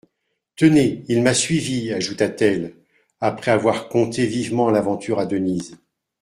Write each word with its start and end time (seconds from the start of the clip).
Tenez! 0.55 1.03
il 1.09 1.21
m'a 1.21 1.35
suivie, 1.35 1.93
ajouta-t-elle, 1.93 2.73
après 3.19 3.51
avoir 3.51 3.87
conté 3.87 4.25
vivement 4.25 4.71
l'aventure 4.71 5.19
à 5.19 5.27
Denise. 5.27 5.77